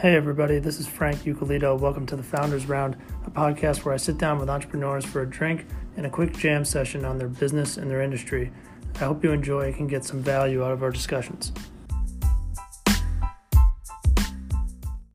Hey, 0.00 0.16
everybody, 0.16 0.58
this 0.60 0.80
is 0.80 0.86
Frank 0.86 1.24
Ucolito. 1.24 1.78
Welcome 1.78 2.06
to 2.06 2.16
the 2.16 2.22
Founders 2.22 2.64
Round, 2.64 2.96
a 3.26 3.30
podcast 3.30 3.84
where 3.84 3.92
I 3.92 3.98
sit 3.98 4.16
down 4.16 4.38
with 4.38 4.48
entrepreneurs 4.48 5.04
for 5.04 5.20
a 5.20 5.28
drink 5.28 5.66
and 5.94 6.06
a 6.06 6.08
quick 6.08 6.34
jam 6.34 6.64
session 6.64 7.04
on 7.04 7.18
their 7.18 7.28
business 7.28 7.76
and 7.76 7.90
their 7.90 8.00
industry. 8.00 8.50
I 8.94 9.00
hope 9.00 9.22
you 9.22 9.32
enjoy 9.32 9.66
and 9.66 9.76
can 9.76 9.88
get 9.88 10.06
some 10.06 10.22
value 10.22 10.64
out 10.64 10.72
of 10.72 10.82
our 10.82 10.90
discussions. 10.90 11.52